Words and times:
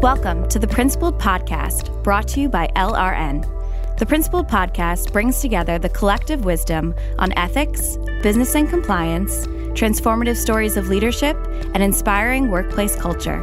Welcome 0.00 0.48
to 0.50 0.60
the 0.60 0.68
Principled 0.68 1.18
Podcast, 1.18 2.04
brought 2.04 2.28
to 2.28 2.40
you 2.40 2.48
by 2.48 2.68
LRN. 2.76 3.98
The 3.98 4.06
Principled 4.06 4.46
Podcast 4.46 5.12
brings 5.12 5.40
together 5.40 5.76
the 5.76 5.88
collective 5.88 6.44
wisdom 6.44 6.94
on 7.18 7.36
ethics, 7.36 7.96
business 8.22 8.54
and 8.54 8.70
compliance, 8.70 9.48
transformative 9.74 10.36
stories 10.36 10.76
of 10.76 10.86
leadership, 10.86 11.36
and 11.74 11.82
inspiring 11.82 12.48
workplace 12.48 12.94
culture. 12.94 13.42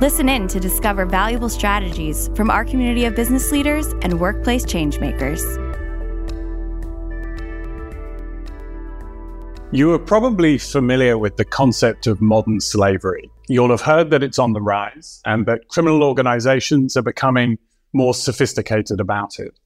Listen 0.00 0.30
in 0.30 0.48
to 0.48 0.58
discover 0.58 1.04
valuable 1.04 1.50
strategies 1.50 2.30
from 2.34 2.48
our 2.48 2.64
community 2.64 3.04
of 3.04 3.14
business 3.14 3.52
leaders 3.52 3.88
and 4.00 4.18
workplace 4.18 4.64
changemakers. 4.64 5.42
You 9.74 9.90
are 9.94 9.98
probably 9.98 10.58
familiar 10.58 11.16
with 11.16 11.38
the 11.38 11.46
concept 11.46 12.06
of 12.06 12.20
modern 12.20 12.60
slavery. 12.60 13.30
You'll 13.48 13.70
have 13.70 13.80
heard 13.80 14.10
that 14.10 14.22
it's 14.22 14.38
on 14.38 14.52
the 14.52 14.60
rise 14.60 15.22
and 15.24 15.46
that 15.46 15.68
criminal 15.68 16.02
organizations 16.04 16.94
are 16.94 17.02
becoming 17.02 17.56
more 17.94 18.12
sophisticated 18.12 19.00
about 19.00 19.38
it. 19.38 19.58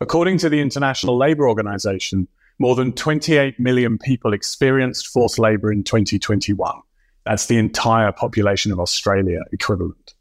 According 0.00 0.38
to 0.38 0.48
the 0.48 0.60
International 0.60 1.18
Labour 1.18 1.48
Organization, 1.48 2.28
more 2.60 2.76
than 2.76 2.92
28 2.92 3.58
million 3.58 3.98
people 3.98 4.34
experienced 4.34 5.08
forced 5.08 5.40
labour 5.40 5.72
in 5.72 5.82
2021. 5.82 6.80
That's 7.24 7.46
the 7.46 7.58
entire 7.58 8.12
population 8.12 8.70
of 8.70 8.78
Australia 8.78 9.40
equivalent. 9.50 10.14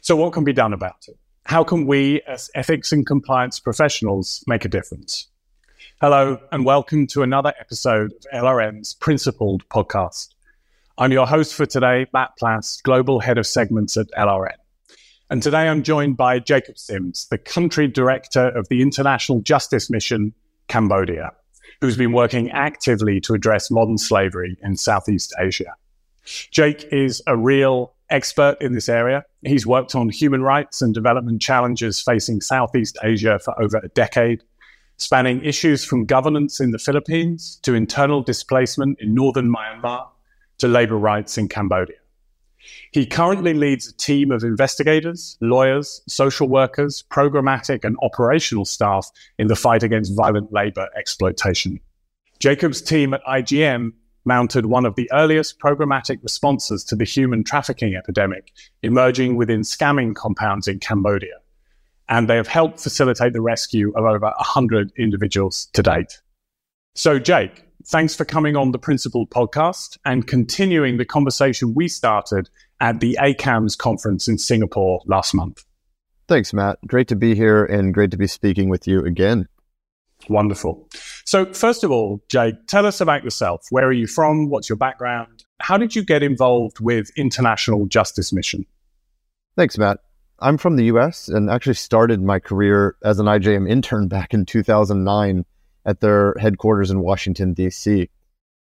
So, 0.00 0.16
what 0.16 0.32
can 0.32 0.42
be 0.42 0.52
done 0.52 0.72
about 0.72 1.04
it? 1.06 1.16
How 1.44 1.62
can 1.62 1.86
we, 1.86 2.20
as 2.26 2.50
ethics 2.56 2.90
and 2.90 3.06
compliance 3.06 3.60
professionals, 3.60 4.42
make 4.48 4.64
a 4.64 4.68
difference? 4.68 5.28
Hello, 6.02 6.36
and 6.50 6.64
welcome 6.64 7.06
to 7.06 7.22
another 7.22 7.54
episode 7.60 8.12
of 8.12 8.24
LRN's 8.34 8.94
Principled 8.94 9.62
podcast. 9.68 10.34
I'm 10.98 11.12
your 11.12 11.28
host 11.28 11.54
for 11.54 11.64
today, 11.64 12.06
Matt 12.12 12.36
Plass, 12.36 12.80
Global 12.82 13.20
Head 13.20 13.38
of 13.38 13.46
Segments 13.46 13.96
at 13.96 14.10
LRN. 14.18 14.56
And 15.30 15.40
today 15.40 15.68
I'm 15.68 15.84
joined 15.84 16.16
by 16.16 16.40
Jacob 16.40 16.76
Sims, 16.76 17.28
the 17.30 17.38
Country 17.38 17.86
Director 17.86 18.48
of 18.48 18.68
the 18.68 18.82
International 18.82 19.42
Justice 19.42 19.90
Mission, 19.90 20.34
Cambodia, 20.66 21.30
who's 21.80 21.96
been 21.96 22.10
working 22.10 22.50
actively 22.50 23.20
to 23.20 23.34
address 23.34 23.70
modern 23.70 23.96
slavery 23.96 24.58
in 24.60 24.76
Southeast 24.76 25.32
Asia. 25.38 25.72
Jake 26.24 26.84
is 26.90 27.22
a 27.28 27.36
real 27.36 27.94
expert 28.10 28.56
in 28.60 28.72
this 28.72 28.88
area. 28.88 29.24
He's 29.42 29.68
worked 29.68 29.94
on 29.94 30.08
human 30.08 30.42
rights 30.42 30.82
and 30.82 30.92
development 30.92 31.40
challenges 31.40 32.02
facing 32.02 32.40
Southeast 32.40 32.98
Asia 33.04 33.38
for 33.38 33.54
over 33.62 33.76
a 33.76 33.88
decade 33.90 34.42
spanning 34.96 35.44
issues 35.44 35.84
from 35.84 36.04
governance 36.04 36.60
in 36.60 36.70
the 36.70 36.78
Philippines 36.78 37.58
to 37.62 37.74
internal 37.74 38.22
displacement 38.22 38.98
in 39.00 39.14
northern 39.14 39.52
Myanmar 39.52 40.06
to 40.58 40.68
labor 40.68 40.96
rights 40.96 41.38
in 41.38 41.48
Cambodia. 41.48 41.96
He 42.92 43.06
currently 43.06 43.54
leads 43.54 43.88
a 43.88 43.96
team 43.96 44.30
of 44.30 44.44
investigators, 44.44 45.36
lawyers, 45.40 46.02
social 46.06 46.48
workers, 46.48 47.04
programmatic 47.10 47.84
and 47.84 47.96
operational 48.02 48.64
staff 48.64 49.10
in 49.38 49.48
the 49.48 49.56
fight 49.56 49.82
against 49.82 50.16
violent 50.16 50.52
labor 50.52 50.88
exploitation. 50.96 51.80
Jacob's 52.38 52.80
team 52.80 53.14
at 53.14 53.24
IJM 53.24 53.92
mounted 54.24 54.66
one 54.66 54.86
of 54.86 54.94
the 54.94 55.10
earliest 55.12 55.58
programmatic 55.58 56.22
responses 56.22 56.84
to 56.84 56.94
the 56.94 57.04
human 57.04 57.42
trafficking 57.42 57.96
epidemic 57.96 58.52
emerging 58.82 59.36
within 59.36 59.62
scamming 59.62 60.14
compounds 60.14 60.68
in 60.68 60.78
Cambodia 60.78 61.41
and 62.12 62.28
they 62.28 62.36
have 62.36 62.46
helped 62.46 62.78
facilitate 62.78 63.32
the 63.32 63.40
rescue 63.40 63.90
of 63.96 64.04
over 64.04 64.26
100 64.26 64.92
individuals 64.98 65.68
to 65.72 65.82
date. 65.82 66.20
So, 66.94 67.18
Jake, 67.18 67.64
thanks 67.86 68.14
for 68.14 68.26
coming 68.26 68.54
on 68.54 68.72
the 68.72 68.78
Principled 68.78 69.30
podcast 69.30 69.96
and 70.04 70.26
continuing 70.26 70.98
the 70.98 71.06
conversation 71.06 71.72
we 71.74 71.88
started 71.88 72.50
at 72.80 73.00
the 73.00 73.16
ACAMS 73.18 73.78
conference 73.78 74.28
in 74.28 74.36
Singapore 74.36 75.00
last 75.06 75.32
month. 75.32 75.64
Thanks, 76.28 76.52
Matt. 76.52 76.78
Great 76.86 77.08
to 77.08 77.16
be 77.16 77.34
here 77.34 77.64
and 77.64 77.94
great 77.94 78.10
to 78.10 78.18
be 78.18 78.26
speaking 78.26 78.68
with 78.68 78.86
you 78.86 79.02
again. 79.06 79.48
Wonderful. 80.28 80.86
So, 81.24 81.46
first 81.54 81.82
of 81.82 81.90
all, 81.90 82.22
Jake, 82.28 82.66
tell 82.66 82.84
us 82.84 83.00
about 83.00 83.24
yourself. 83.24 83.66
Where 83.70 83.86
are 83.86 83.92
you 83.92 84.06
from? 84.06 84.50
What's 84.50 84.68
your 84.68 84.76
background? 84.76 85.44
How 85.60 85.78
did 85.78 85.96
you 85.96 86.04
get 86.04 86.22
involved 86.22 86.78
with 86.78 87.10
International 87.16 87.86
Justice 87.86 88.34
Mission? 88.34 88.66
Thanks, 89.56 89.78
Matt. 89.78 90.00
I'm 90.42 90.58
from 90.58 90.74
the 90.74 90.86
US 90.86 91.28
and 91.28 91.48
actually 91.48 91.74
started 91.74 92.20
my 92.20 92.40
career 92.40 92.96
as 93.04 93.20
an 93.20 93.26
IJM 93.26 93.70
intern 93.70 94.08
back 94.08 94.34
in 94.34 94.44
2009 94.44 95.44
at 95.86 96.00
their 96.00 96.34
headquarters 96.40 96.90
in 96.90 97.00
Washington, 97.00 97.54
D.C. 97.54 98.10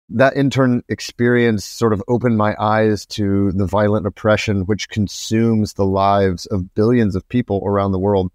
That 0.08 0.36
intern 0.36 0.82
experience 0.88 1.64
sort 1.64 1.92
of 1.92 2.02
opened 2.08 2.36
my 2.36 2.56
eyes 2.58 3.06
to 3.06 3.52
the 3.52 3.66
violent 3.66 4.06
oppression 4.06 4.62
which 4.62 4.88
consumes 4.88 5.74
the 5.74 5.86
lives 5.86 6.46
of 6.46 6.74
billions 6.74 7.14
of 7.14 7.28
people 7.28 7.62
around 7.64 7.92
the 7.92 7.98
world. 8.00 8.32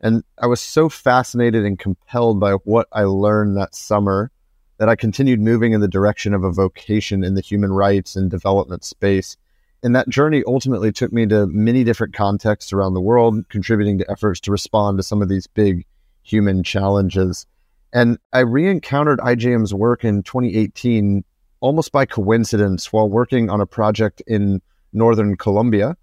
And 0.00 0.24
I 0.38 0.46
was 0.46 0.62
so 0.62 0.88
fascinated 0.88 1.66
and 1.66 1.78
compelled 1.78 2.40
by 2.40 2.52
what 2.52 2.88
I 2.92 3.02
learned 3.02 3.58
that 3.58 3.74
summer 3.74 4.30
that 4.78 4.88
I 4.88 4.96
continued 4.96 5.40
moving 5.40 5.74
in 5.74 5.82
the 5.82 5.88
direction 5.88 6.32
of 6.32 6.44
a 6.44 6.52
vocation 6.52 7.24
in 7.24 7.34
the 7.34 7.42
human 7.42 7.72
rights 7.72 8.16
and 8.16 8.30
development 8.30 8.84
space 8.84 9.36
and 9.82 9.96
that 9.96 10.08
journey 10.08 10.42
ultimately 10.46 10.92
took 10.92 11.12
me 11.12 11.26
to 11.26 11.46
many 11.46 11.84
different 11.84 12.14
contexts 12.14 12.72
around 12.72 12.94
the 12.94 13.00
world, 13.00 13.48
contributing 13.48 13.98
to 13.98 14.10
efforts 14.10 14.40
to 14.40 14.52
respond 14.52 14.98
to 14.98 15.02
some 15.02 15.22
of 15.22 15.28
these 15.28 15.46
big 15.46 15.86
human 16.22 16.62
challenges. 16.62 17.46
And 17.92 18.18
I 18.32 18.40
re 18.40 18.68
encountered 18.68 19.18
IJM's 19.20 19.74
work 19.74 20.04
in 20.04 20.22
2018 20.22 21.24
almost 21.60 21.92
by 21.92 22.06
coincidence 22.06 22.92
while 22.92 23.08
working 23.08 23.50
on 23.50 23.60
a 23.60 23.66
project 23.66 24.22
in 24.26 24.60
northern 24.92 25.36
Colombia, 25.36 25.96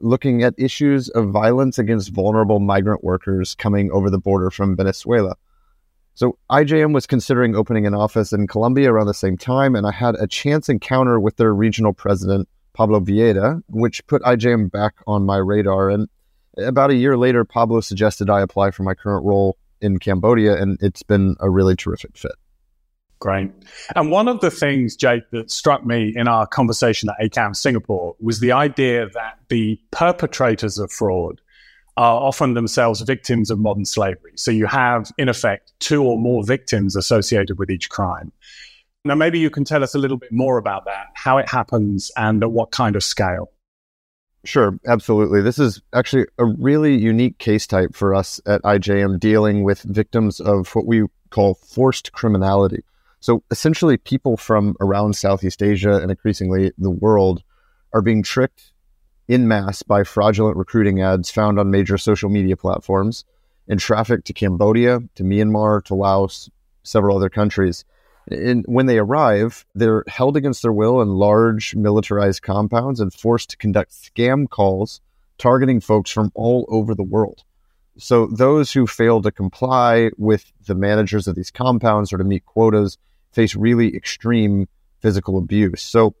looking 0.00 0.42
at 0.42 0.54
issues 0.58 1.08
of 1.10 1.30
violence 1.30 1.78
against 1.78 2.12
vulnerable 2.12 2.60
migrant 2.60 3.02
workers 3.02 3.54
coming 3.54 3.90
over 3.92 4.10
the 4.10 4.18
border 4.18 4.50
from 4.50 4.76
Venezuela. 4.76 5.36
So 6.14 6.38
IJM 6.50 6.94
was 6.94 7.06
considering 7.06 7.54
opening 7.54 7.86
an 7.86 7.94
office 7.94 8.32
in 8.32 8.46
Colombia 8.46 8.90
around 8.90 9.06
the 9.06 9.14
same 9.14 9.36
time, 9.36 9.74
and 9.74 9.86
I 9.86 9.92
had 9.92 10.14
a 10.14 10.26
chance 10.26 10.68
encounter 10.68 11.20
with 11.20 11.36
their 11.36 11.54
regional 11.54 11.92
president, 11.92 12.48
Pablo 12.76 13.00
Vieira, 13.00 13.62
which 13.68 14.06
put 14.06 14.22
IJM 14.22 14.70
back 14.70 14.94
on 15.06 15.24
my 15.24 15.38
radar. 15.38 15.88
And 15.88 16.08
about 16.58 16.90
a 16.90 16.94
year 16.94 17.16
later, 17.16 17.44
Pablo 17.44 17.80
suggested 17.80 18.28
I 18.28 18.42
apply 18.42 18.70
for 18.70 18.82
my 18.82 18.94
current 18.94 19.24
role 19.24 19.56
in 19.80 19.98
Cambodia, 19.98 20.60
and 20.60 20.78
it's 20.82 21.02
been 21.02 21.36
a 21.40 21.48
really 21.48 21.74
terrific 21.74 22.16
fit. 22.16 22.32
Great. 23.18 23.50
And 23.94 24.10
one 24.10 24.28
of 24.28 24.40
the 24.40 24.50
things, 24.50 24.94
Jake, 24.94 25.22
that 25.32 25.50
struck 25.50 25.86
me 25.86 26.12
in 26.14 26.28
our 26.28 26.46
conversation 26.46 27.08
at 27.08 27.32
ACAMS 27.32 27.56
Singapore 27.56 28.14
was 28.20 28.40
the 28.40 28.52
idea 28.52 29.08
that 29.14 29.38
the 29.48 29.80
perpetrators 29.90 30.76
of 30.78 30.92
fraud 30.92 31.40
are 31.96 32.20
often 32.20 32.52
themselves 32.52 33.00
victims 33.00 33.50
of 33.50 33.58
modern 33.58 33.86
slavery. 33.86 34.32
So 34.34 34.50
you 34.50 34.66
have, 34.66 35.10
in 35.16 35.30
effect, 35.30 35.72
two 35.80 36.04
or 36.04 36.18
more 36.18 36.44
victims 36.44 36.94
associated 36.94 37.58
with 37.58 37.70
each 37.70 37.88
crime. 37.88 38.32
Now, 39.06 39.14
maybe 39.14 39.38
you 39.38 39.50
can 39.50 39.64
tell 39.64 39.84
us 39.84 39.94
a 39.94 39.98
little 39.98 40.16
bit 40.16 40.32
more 40.32 40.58
about 40.58 40.84
that, 40.86 41.06
how 41.14 41.38
it 41.38 41.48
happens, 41.48 42.10
and 42.16 42.42
at 42.42 42.50
what 42.50 42.72
kind 42.72 42.96
of 42.96 43.04
scale. 43.04 43.52
Sure, 44.44 44.78
absolutely. 44.86 45.42
This 45.42 45.58
is 45.58 45.80
actually 45.92 46.26
a 46.38 46.44
really 46.44 46.96
unique 46.96 47.38
case 47.38 47.66
type 47.66 47.94
for 47.94 48.14
us 48.14 48.40
at 48.46 48.62
IJM 48.62 49.18
dealing 49.18 49.64
with 49.64 49.82
victims 49.82 50.40
of 50.40 50.74
what 50.74 50.86
we 50.86 51.04
call 51.30 51.54
forced 51.54 52.12
criminality. 52.12 52.82
So 53.20 53.42
essentially, 53.50 53.96
people 53.96 54.36
from 54.36 54.76
around 54.80 55.16
Southeast 55.16 55.62
Asia 55.62 55.96
and 55.96 56.10
increasingly 56.10 56.72
the 56.78 56.90
world 56.90 57.42
are 57.92 58.02
being 58.02 58.22
tricked 58.22 58.72
in 59.28 59.48
mass 59.48 59.82
by 59.82 60.04
fraudulent 60.04 60.56
recruiting 60.56 61.00
ads 61.00 61.30
found 61.30 61.58
on 61.58 61.70
major 61.70 61.98
social 61.98 62.28
media 62.28 62.56
platforms 62.56 63.24
and 63.68 63.80
trafficked 63.80 64.26
to 64.28 64.32
Cambodia, 64.32 65.00
to 65.16 65.24
Myanmar, 65.24 65.84
to 65.84 65.94
Laos, 65.94 66.50
several 66.84 67.16
other 67.16 67.28
countries. 67.28 67.84
And 68.28 68.64
when 68.66 68.86
they 68.86 68.98
arrive, 68.98 69.64
they're 69.74 70.04
held 70.08 70.36
against 70.36 70.62
their 70.62 70.72
will 70.72 71.00
in 71.00 71.08
large 71.08 71.76
militarized 71.76 72.42
compounds 72.42 73.00
and 73.00 73.12
forced 73.12 73.50
to 73.50 73.56
conduct 73.56 73.92
scam 73.92 74.48
calls 74.48 75.00
targeting 75.38 75.80
folks 75.80 76.10
from 76.10 76.32
all 76.34 76.66
over 76.68 76.94
the 76.94 77.02
world. 77.02 77.44
So 77.98 78.26
those 78.26 78.72
who 78.72 78.86
fail 78.86 79.22
to 79.22 79.30
comply 79.30 80.10
with 80.18 80.52
the 80.66 80.74
managers 80.74 81.26
of 81.26 81.34
these 81.34 81.50
compounds 81.50 82.12
or 82.12 82.18
to 82.18 82.24
meet 82.24 82.44
quotas 82.44 82.98
face 83.32 83.54
really 83.54 83.94
extreme 83.94 84.68
physical 85.00 85.38
abuse. 85.38 85.82
So 85.82 86.14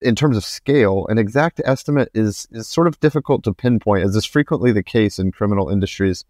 in 0.00 0.14
terms 0.14 0.36
of 0.36 0.44
scale, 0.44 1.06
an 1.08 1.18
exact 1.18 1.60
estimate 1.64 2.10
is 2.14 2.46
is 2.50 2.68
sort 2.68 2.86
of 2.86 3.00
difficult 3.00 3.42
to 3.44 3.52
pinpoint, 3.52 4.04
as 4.04 4.14
is 4.14 4.24
frequently 4.24 4.72
the 4.72 4.82
case 4.82 5.18
in 5.18 5.32
criminal 5.32 5.68
industries. 5.68 6.24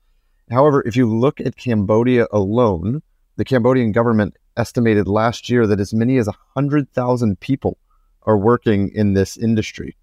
However, 0.50 0.82
if 0.86 0.96
you 0.96 1.06
look 1.06 1.40
at 1.40 1.56
Cambodia 1.56 2.26
alone, 2.32 3.02
the 3.38 3.44
Cambodian 3.44 3.92
government 3.92 4.36
estimated 4.56 5.06
last 5.06 5.48
year 5.48 5.64
that 5.68 5.78
as 5.78 5.94
many 5.94 6.18
as 6.18 6.26
100,000 6.26 7.38
people 7.38 7.78
are 8.24 8.36
working 8.36 8.90
in 8.92 9.14
this 9.14 9.36
industry. 9.36 9.96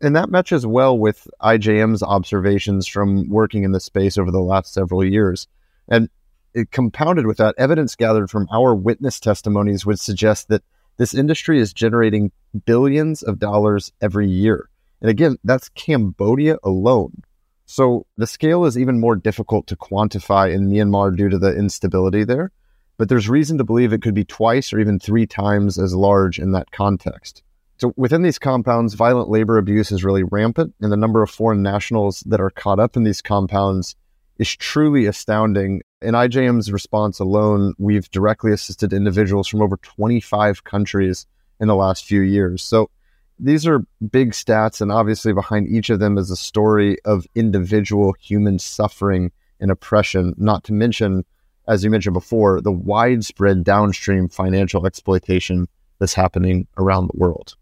And 0.00 0.16
that 0.16 0.30
matches 0.30 0.66
well 0.66 0.98
with 0.98 1.28
IJM's 1.42 2.02
observations 2.02 2.86
from 2.86 3.28
working 3.28 3.64
in 3.64 3.72
the 3.72 3.80
space 3.80 4.16
over 4.16 4.30
the 4.30 4.40
last 4.40 4.72
several 4.72 5.04
years. 5.04 5.46
And 5.88 6.08
it 6.54 6.70
compounded 6.70 7.26
with 7.26 7.36
that, 7.36 7.54
evidence 7.58 7.94
gathered 7.94 8.30
from 8.30 8.48
our 8.50 8.74
witness 8.74 9.20
testimonies 9.20 9.84
would 9.84 10.00
suggest 10.00 10.48
that 10.48 10.64
this 10.96 11.12
industry 11.12 11.60
is 11.60 11.74
generating 11.74 12.32
billions 12.64 13.22
of 13.22 13.38
dollars 13.38 13.92
every 14.00 14.26
year. 14.26 14.70
And 15.02 15.10
again, 15.10 15.36
that's 15.44 15.68
Cambodia 15.68 16.56
alone. 16.64 17.22
So 17.66 18.06
the 18.16 18.26
scale 18.26 18.64
is 18.64 18.78
even 18.78 19.00
more 19.00 19.16
difficult 19.16 19.66
to 19.66 19.76
quantify 19.76 20.50
in 20.50 20.70
Myanmar 20.70 21.14
due 21.14 21.28
to 21.28 21.38
the 21.38 21.54
instability 21.54 22.24
there. 22.24 22.52
But 23.00 23.08
there's 23.08 23.30
reason 23.30 23.56
to 23.56 23.64
believe 23.64 23.94
it 23.94 24.02
could 24.02 24.12
be 24.12 24.26
twice 24.26 24.74
or 24.74 24.78
even 24.78 24.98
three 24.98 25.26
times 25.26 25.78
as 25.78 25.94
large 25.94 26.38
in 26.38 26.52
that 26.52 26.70
context. 26.70 27.42
So 27.78 27.94
within 27.96 28.20
these 28.20 28.38
compounds, 28.38 28.92
violent 28.92 29.30
labor 29.30 29.56
abuse 29.56 29.90
is 29.90 30.04
really 30.04 30.22
rampant, 30.22 30.74
and 30.82 30.92
the 30.92 30.98
number 30.98 31.22
of 31.22 31.30
foreign 31.30 31.62
nationals 31.62 32.20
that 32.26 32.42
are 32.42 32.50
caught 32.50 32.78
up 32.78 32.98
in 32.98 33.04
these 33.04 33.22
compounds 33.22 33.96
is 34.36 34.54
truly 34.54 35.06
astounding. 35.06 35.80
In 36.02 36.12
IJM's 36.12 36.70
response 36.70 37.18
alone, 37.20 37.72
we've 37.78 38.10
directly 38.10 38.52
assisted 38.52 38.92
individuals 38.92 39.48
from 39.48 39.62
over 39.62 39.78
25 39.78 40.64
countries 40.64 41.24
in 41.58 41.68
the 41.68 41.76
last 41.76 42.04
few 42.04 42.20
years. 42.20 42.62
So 42.62 42.90
these 43.38 43.66
are 43.66 43.82
big 44.10 44.32
stats, 44.32 44.82
and 44.82 44.92
obviously 44.92 45.32
behind 45.32 45.68
each 45.68 45.88
of 45.88 46.00
them 46.00 46.18
is 46.18 46.30
a 46.30 46.36
story 46.36 46.98
of 47.06 47.26
individual 47.34 48.14
human 48.20 48.58
suffering 48.58 49.32
and 49.58 49.70
oppression, 49.70 50.34
not 50.36 50.64
to 50.64 50.74
mention, 50.74 51.24
as 51.68 51.84
you 51.84 51.90
mentioned 51.90 52.14
before, 52.14 52.60
the 52.60 52.72
widespread 52.72 53.64
downstream 53.64 54.28
financial 54.28 54.86
exploitation 54.86 55.68
that's 55.98 56.14
happening 56.14 56.66
around 56.78 57.08
the 57.08 57.18
world. 57.18 57.54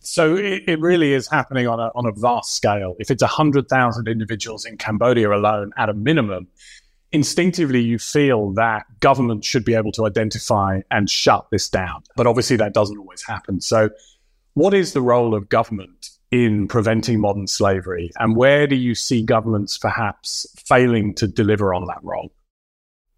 So 0.00 0.36
it, 0.36 0.62
it, 0.68 0.80
really 0.80 1.14
is 1.14 1.26
happening 1.28 1.66
on 1.66 1.80
a, 1.80 1.90
on 1.94 2.06
a 2.06 2.12
vast 2.12 2.54
scale. 2.54 2.94
If 3.00 3.10
it's 3.10 3.22
100,000 3.22 4.06
individuals 4.06 4.64
in 4.64 4.76
Cambodia 4.76 5.32
alone 5.32 5.72
at 5.76 5.88
a 5.88 5.94
minimum, 5.94 6.46
instinctively 7.10 7.80
you 7.80 7.98
feel 7.98 8.52
that 8.52 8.84
government 9.00 9.44
should 9.44 9.64
be 9.64 9.74
able 9.74 9.90
to 9.92 10.06
identify 10.06 10.80
and 10.90 11.10
shut 11.10 11.46
this 11.50 11.68
down. 11.68 12.02
But 12.16 12.26
obviously 12.28 12.56
that 12.56 12.72
doesn't 12.72 12.98
always 12.98 13.24
happen. 13.24 13.60
So 13.60 13.90
what 14.54 14.74
is 14.74 14.92
the 14.92 15.02
role 15.02 15.34
of 15.34 15.48
government 15.48 16.10
in 16.30 16.68
preventing 16.68 17.20
modern 17.20 17.46
slavery? 17.46 18.10
And 18.18 18.36
where 18.36 18.66
do 18.66 18.76
you 18.76 18.94
see 18.94 19.22
governments 19.22 19.76
perhaps 19.76 20.46
failing 20.56 21.14
to 21.14 21.26
deliver 21.26 21.74
on 21.74 21.86
that 21.86 21.98
role? 22.02 22.30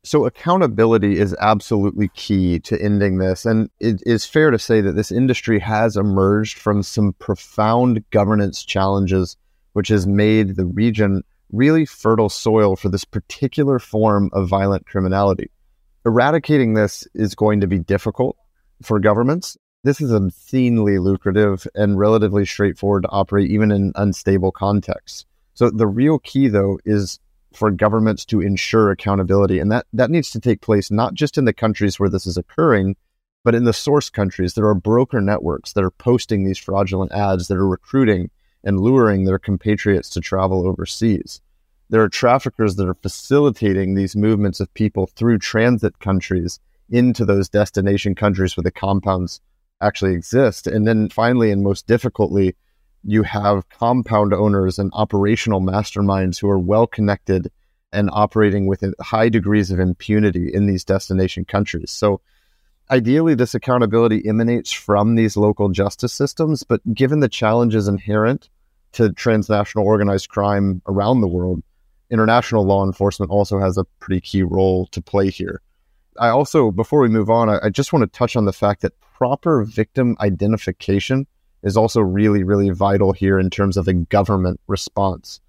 So, 0.04 0.26
accountability 0.26 1.18
is 1.18 1.36
absolutely 1.40 2.08
key 2.14 2.60
to 2.60 2.80
ending 2.80 3.18
this. 3.18 3.44
And 3.44 3.68
it 3.80 4.00
is 4.06 4.24
fair 4.24 4.50
to 4.50 4.58
say 4.58 4.80
that 4.80 4.92
this 4.92 5.10
industry 5.10 5.58
has 5.58 5.96
emerged 5.96 6.58
from 6.58 6.82
some 6.82 7.14
profound 7.14 8.08
governance 8.10 8.64
challenges, 8.64 9.36
which 9.72 9.88
has 9.88 10.06
made 10.06 10.56
the 10.56 10.66
region 10.66 11.24
really 11.52 11.84
fertile 11.84 12.28
soil 12.28 12.76
for 12.76 12.88
this 12.88 13.04
particular 13.04 13.78
form 13.78 14.30
of 14.32 14.48
violent 14.48 14.86
criminality. 14.86 15.50
Eradicating 16.06 16.74
this 16.74 17.06
is 17.14 17.34
going 17.34 17.60
to 17.60 17.66
be 17.66 17.78
difficult 17.78 18.36
for 18.82 19.00
governments. 19.00 19.56
This 19.84 20.00
is 20.00 20.12
obscenely 20.12 20.98
lucrative 20.98 21.66
and 21.74 21.98
relatively 21.98 22.44
straightforward 22.44 23.02
to 23.02 23.10
operate 23.10 23.50
even 23.50 23.70
in 23.70 23.92
unstable 23.94 24.52
contexts. 24.52 25.24
So, 25.54 25.70
the 25.70 25.86
real 25.86 26.18
key, 26.20 26.48
though, 26.48 26.78
is 26.84 27.18
for 27.58 27.70
governments 27.70 28.25
to 28.26 28.40
ensure 28.40 28.90
accountability. 28.90 29.58
And 29.58 29.70
that, 29.72 29.87
that 29.93 30.10
needs 30.10 30.31
to 30.31 30.40
take 30.40 30.60
place 30.60 30.90
not 30.90 31.14
just 31.14 31.37
in 31.37 31.44
the 31.44 31.52
countries 31.52 31.99
where 31.99 32.08
this 32.08 32.26
is 32.26 32.37
occurring, 32.37 32.96
but 33.44 33.55
in 33.55 33.64
the 33.64 33.72
source 33.72 34.08
countries. 34.10 34.55
There 34.55 34.66
are 34.66 34.75
broker 34.75 35.20
networks 35.20 35.72
that 35.72 35.84
are 35.84 35.90
posting 35.90 36.44
these 36.44 36.58
fraudulent 36.58 37.12
ads 37.12 37.49
that 37.49 37.56
are 37.56 37.69
recruiting 37.69 38.31
and 38.64 38.81
luring 38.81 39.25
their 39.25 39.38
compatriots 39.38 40.10
to 40.10 40.20
travel 40.20 40.66
overseas. 40.66 41.40
There 41.90 42.02
are 42.02 42.08
traffickers 42.08 42.76
that 42.76 42.88
are 42.88 42.94
facilitating 42.94 43.94
these 43.94 44.14
movements 44.14 44.60
of 44.60 44.72
people 44.75 45.06
through 45.06 45.38
transit 45.38 45.99
countries 45.99 46.60
into 46.90 47.25
those 47.25 47.49
destination 47.49 48.14
countries 48.14 48.56
where 48.56 48.62
the 48.62 48.70
compounds 48.70 49.40
actually 49.81 50.12
exist. 50.14 50.66
And 50.66 50.87
then 50.87 51.08
finally, 51.08 51.50
and 51.50 51.62
most 51.62 51.87
difficultly, 51.87 52.55
you 53.04 53.22
have 53.22 53.68
compound 53.68 54.32
owners 54.32 54.78
and 54.78 54.90
operational 54.94 55.60
masterminds 55.60 56.40
who 56.40 56.48
are 56.48 56.58
well 56.58 56.86
connected 56.86 57.50
and 57.92 58.10
operating 58.12 58.66
with 58.66 58.84
high 59.00 59.28
degrees 59.28 59.70
of 59.70 59.80
impunity 59.80 60.52
in 60.52 60.66
these 60.66 60.84
destination 60.84 61.44
countries. 61.44 61.90
So, 61.90 62.20
ideally, 62.90 63.34
this 63.34 63.54
accountability 63.54 64.26
emanates 64.26 64.72
from 64.72 65.14
these 65.14 65.36
local 65.36 65.70
justice 65.70 66.12
systems, 66.12 66.62
but 66.64 66.80
given 66.94 67.20
the 67.20 67.28
challenges 67.28 67.88
inherent 67.88 68.50
to 68.92 69.12
transnational 69.12 69.86
organized 69.86 70.28
crime 70.28 70.82
around 70.86 71.20
the 71.20 71.28
world, 71.28 71.62
international 72.10 72.64
law 72.64 72.84
enforcement 72.84 73.30
also 73.30 73.58
has 73.58 73.78
a 73.78 73.84
pretty 74.00 74.20
key 74.20 74.42
role 74.42 74.86
to 74.88 75.00
play 75.00 75.30
here. 75.30 75.60
I 76.18 76.28
also, 76.28 76.70
before 76.70 77.00
we 77.00 77.08
move 77.08 77.30
on, 77.30 77.48
I, 77.48 77.58
I 77.64 77.68
just 77.70 77.92
want 77.92 78.02
to 78.02 78.18
touch 78.18 78.36
on 78.36 78.44
the 78.44 78.52
fact 78.52 78.82
that 78.82 78.98
proper 79.00 79.64
victim 79.64 80.16
identification 80.20 81.26
is 81.62 81.76
also 81.76 82.00
really, 82.00 82.44
really 82.44 82.70
vital 82.70 83.12
here 83.12 83.38
in 83.38 83.50
terms 83.50 83.76
of 83.76 83.88
a 83.88 83.94
government 83.94 84.60
response. 84.66 85.40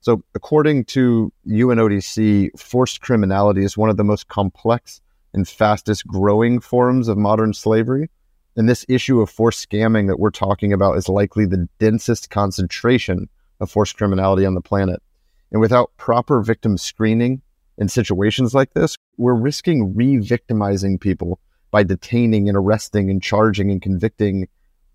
So, 0.00 0.22
according 0.34 0.84
to 0.86 1.32
UNODC, 1.46 2.58
forced 2.58 3.00
criminality 3.00 3.64
is 3.64 3.76
one 3.76 3.88
of 3.88 3.96
the 3.96 4.04
most 4.04 4.28
complex 4.28 5.00
and 5.32 5.48
fastest 5.48 6.06
growing 6.06 6.60
forms 6.60 7.08
of 7.08 7.16
modern 7.16 7.54
slavery. 7.54 8.10
And 8.56 8.68
this 8.68 8.84
issue 8.88 9.20
of 9.20 9.30
forced 9.30 9.68
scamming 9.68 10.06
that 10.08 10.20
we're 10.20 10.30
talking 10.30 10.72
about 10.72 10.96
is 10.96 11.08
likely 11.08 11.46
the 11.46 11.68
densest 11.78 12.30
concentration 12.30 13.28
of 13.60 13.70
forced 13.70 13.96
criminality 13.96 14.46
on 14.46 14.54
the 14.54 14.60
planet. 14.60 15.02
And 15.50 15.60
without 15.60 15.90
proper 15.96 16.42
victim 16.42 16.76
screening 16.76 17.42
in 17.78 17.88
situations 17.88 18.54
like 18.54 18.74
this, 18.74 18.96
we're 19.16 19.34
risking 19.34 19.94
re 19.96 20.18
victimizing 20.18 20.98
people 20.98 21.40
by 21.70 21.82
detaining 21.82 22.48
and 22.48 22.56
arresting 22.56 23.10
and 23.10 23.22
charging 23.22 23.70
and 23.70 23.82
convicting 23.82 24.48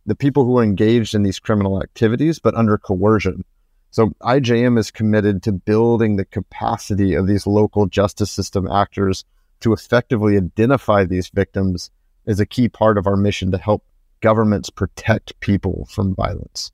the 0.09 0.15
people 0.15 0.45
who 0.45 0.57
are 0.57 0.63
engaged 0.63 1.13
in 1.13 1.23
these 1.23 1.39
criminal 1.39 1.81
activities, 1.81 2.39
but 2.39 2.56
under 2.56 2.77
coercion. 2.77 3.44
So 3.91 4.09
IJM 4.21 4.77
is 4.77 4.91
committed 4.91 5.41
to 5.44 5.51
building 5.51 6.15
the 6.15 6.25
capacity 6.25 7.13
of 7.15 7.27
these 7.27 7.47
local 7.47 7.88
justice 7.88 8.31
system 8.31 8.69
actors 8.69 9.25
to 9.61 9.73
effectively 9.73 10.38
identify 10.38 11.06
these 11.06 11.29
victims 11.29 11.91
is 12.25 12.39
a 12.39 12.45
key 12.45 12.69
part 12.69 12.97
of 12.97 13.07
our 13.07 13.17
mission 13.17 13.51
to 13.51 13.57
help 13.57 13.83
governments 14.21 14.69
protect 14.69 15.39
people 15.39 15.88
from 15.89 16.13
violence. 16.15 16.71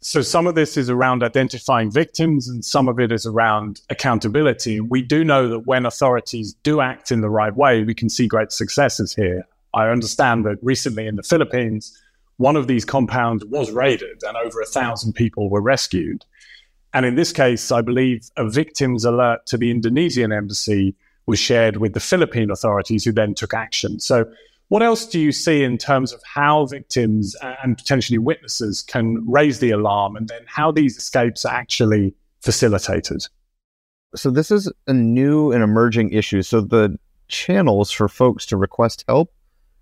So 0.00 0.22
some 0.22 0.46
of 0.46 0.54
this 0.54 0.76
is 0.76 0.88
around 0.88 1.22
identifying 1.22 1.90
victims 1.90 2.48
and 2.48 2.64
some 2.64 2.88
of 2.88 3.00
it 3.00 3.10
is 3.10 3.26
around 3.26 3.80
accountability. 3.90 4.80
We 4.80 5.02
do 5.02 5.24
know 5.24 5.48
that 5.48 5.66
when 5.66 5.86
authorities 5.86 6.54
do 6.62 6.80
act 6.80 7.10
in 7.10 7.20
the 7.20 7.30
right 7.30 7.54
way, 7.54 7.82
we 7.82 7.94
can 7.94 8.08
see 8.08 8.28
great 8.28 8.52
successes 8.52 9.14
here. 9.14 9.44
I 9.74 9.88
understand 9.88 10.46
that 10.46 10.58
recently 10.62 11.06
in 11.06 11.16
the 11.16 11.22
Philippines, 11.22 11.96
one 12.38 12.56
of 12.56 12.66
these 12.66 12.84
compounds 12.84 13.44
was 13.44 13.70
raided 13.70 14.22
and 14.22 14.36
over 14.36 14.60
a 14.60 14.66
thousand 14.66 15.12
people 15.12 15.50
were 15.50 15.60
rescued. 15.60 16.24
And 16.94 17.04
in 17.04 17.16
this 17.16 17.32
case, 17.32 17.70
I 17.70 17.82
believe 17.82 18.30
a 18.36 18.48
victim's 18.48 19.04
alert 19.04 19.44
to 19.46 19.58
the 19.58 19.70
Indonesian 19.70 20.32
embassy 20.32 20.94
was 21.26 21.38
shared 21.38 21.76
with 21.76 21.92
the 21.92 22.00
Philippine 22.00 22.50
authorities 22.50 23.04
who 23.04 23.12
then 23.12 23.34
took 23.34 23.52
action. 23.52 24.00
So, 24.00 24.24
what 24.68 24.82
else 24.82 25.06
do 25.06 25.18
you 25.18 25.32
see 25.32 25.62
in 25.62 25.78
terms 25.78 26.12
of 26.12 26.20
how 26.24 26.66
victims 26.66 27.34
and 27.62 27.76
potentially 27.76 28.18
witnesses 28.18 28.82
can 28.82 29.26
raise 29.26 29.60
the 29.60 29.70
alarm 29.70 30.14
and 30.14 30.28
then 30.28 30.42
how 30.46 30.70
these 30.70 30.96
escapes 30.96 31.46
are 31.46 31.54
actually 31.54 32.14
facilitated? 32.40 33.24
So, 34.14 34.30
this 34.30 34.50
is 34.50 34.72
a 34.86 34.92
new 34.92 35.52
and 35.52 35.62
emerging 35.62 36.12
issue. 36.12 36.42
So, 36.42 36.60
the 36.62 36.98
channels 37.28 37.90
for 37.90 38.08
folks 38.08 38.46
to 38.46 38.56
request 38.56 39.04
help 39.08 39.32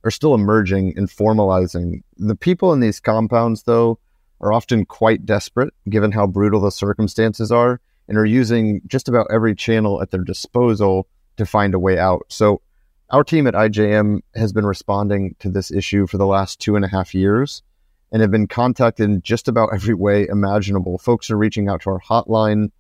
are 0.07 0.11
still 0.11 0.35
emerging 0.35 0.95
and 0.97 1.09
formalizing. 1.09 2.03
The 2.17 2.37
people 2.37 2.73
in 2.73 2.79
these 2.79 3.01
compounds, 3.01 3.65
though, 3.65 3.99
are 4.41 4.53
often 4.53 4.85
quite 4.87 5.27
desperate 5.27 5.75
given 5.89 6.13
how 6.13 6.29
brutal 6.29 6.61
the 6.61 6.71
circumstances 6.71 7.51
are 7.51 7.81
and 8.09 8.17
are 8.17 8.25
using 8.25 8.81
just 8.87 9.09
about 9.09 9.27
every 9.33 9.57
channel 9.57 10.01
at 10.01 10.13
their 10.13 10.23
disposal 10.23 11.09
to 11.39 11.45
find 11.45 11.75
a 11.75 11.79
way 11.79 11.99
out. 11.99 12.25
So, 12.29 12.63
our 13.11 13.25
team 13.25 13.47
at 13.47 13.55
IJM 13.55 14.21
has 14.35 14.53
been 14.53 14.67
responding 14.67 15.37
to 15.39 15.49
this 15.49 15.71
issue 15.71 16.07
for 16.07 16.19
the 16.19 16.27
last 16.27 16.61
two 16.61 16.75
and 16.75 16.85
a 16.85 16.89
half 16.89 17.15
years 17.15 17.63
and 18.11 18.21
have 18.21 18.33
been 18.33 18.49
contacted 18.49 19.09
in 19.09 19.23
just 19.23 19.47
about 19.47 19.71
every 19.73 19.95
way 19.95 20.27
imaginable. 20.27 20.99
Folks 20.99 21.31
are 21.31 21.37
reaching 21.37 21.69
out 21.69 21.83
to 21.83 21.91
our 21.91 22.01
hotline, 22.01 22.71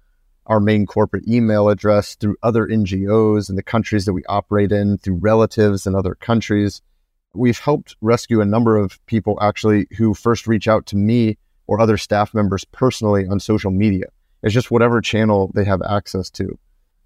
our 0.46 0.58
main 0.58 0.84
corporate 0.84 1.28
email 1.28 1.68
address, 1.68 2.16
through 2.16 2.36
other 2.42 2.66
NGOs 2.66 3.48
in 3.48 3.54
the 3.54 3.62
countries 3.62 4.04
that 4.04 4.14
we 4.14 4.24
operate 4.28 4.72
in, 4.72 4.98
through 4.98 5.16
relatives 5.16 5.86
in 5.86 5.94
other 5.94 6.16
countries 6.16 6.82
we've 7.36 7.58
helped 7.58 7.96
rescue 8.00 8.40
a 8.40 8.46
number 8.46 8.76
of 8.76 9.04
people 9.06 9.38
actually 9.40 9.86
who 9.96 10.14
first 10.14 10.46
reach 10.46 10.68
out 10.68 10.86
to 10.86 10.96
me 10.96 11.38
or 11.66 11.80
other 11.80 11.96
staff 11.96 12.34
members 12.34 12.64
personally 12.64 13.26
on 13.26 13.40
social 13.40 13.70
media. 13.70 14.06
It's 14.42 14.54
just 14.54 14.70
whatever 14.70 15.00
channel 15.00 15.50
they 15.54 15.64
have 15.64 15.82
access 15.82 16.30
to. 16.30 16.58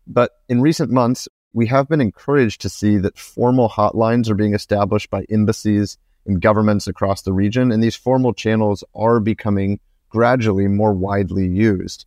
But 0.07 0.33
in 0.49 0.61
recent 0.61 0.91
months, 0.91 1.29
we 1.53 1.67
have 1.67 1.89
been 1.89 2.01
encouraged 2.01 2.61
to 2.63 2.69
see 2.69 2.99
that 2.99 3.19
formal 3.19 3.69
hotlines 3.69 4.29
are 4.29 4.35
being 4.35 4.55
established 4.55 5.11
by 5.11 5.25
embassies 5.31 5.99
and 6.27 6.41
governments 6.41 6.87
across 6.87 7.23
the 7.23 7.33
region, 7.33 7.73
and 7.73 7.83
these 7.83 7.97
formal 7.97 8.33
channels 8.33 8.85
are 8.95 9.21
becoming 9.21 9.81
gradually 10.11 10.69
more 10.69 10.93
widely 10.93 11.47
used. 11.47 12.07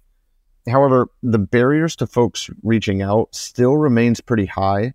However, 0.67 1.07
the 1.21 1.39
barriers 1.39 1.95
to 1.97 2.07
folks 2.07 2.49
reaching 2.61 3.01
out 3.01 3.35
still 3.35 3.75
remains 3.75 4.21
pretty 4.21 4.45
high, 4.45 4.93